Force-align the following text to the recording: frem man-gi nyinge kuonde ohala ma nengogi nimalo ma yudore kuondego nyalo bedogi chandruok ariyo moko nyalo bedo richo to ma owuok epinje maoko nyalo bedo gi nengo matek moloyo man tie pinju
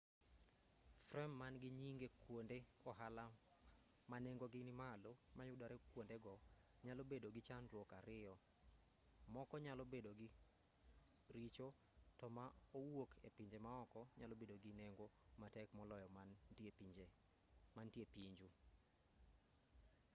frem 1.07 1.31
man-gi 1.41 1.69
nyinge 1.79 2.07
kuonde 2.21 2.57
ohala 2.89 3.25
ma 4.09 4.17
nengogi 4.23 4.61
nimalo 4.67 5.11
ma 5.37 5.43
yudore 5.49 5.75
kuondego 5.91 6.33
nyalo 6.85 7.01
bedogi 7.09 7.41
chandruok 7.47 7.89
ariyo 7.99 8.33
moko 9.33 9.55
nyalo 9.65 9.83
bedo 9.93 10.11
richo 11.35 11.67
to 12.19 12.25
ma 12.37 12.45
owuok 12.79 13.11
epinje 13.27 13.57
maoko 13.67 14.01
nyalo 14.19 14.33
bedo 14.41 14.55
gi 14.63 14.71
nengo 14.79 15.05
matek 15.39 15.69
moloyo 15.77 16.07
man 17.77 17.89
tie 17.91 18.05
pinju 18.13 18.47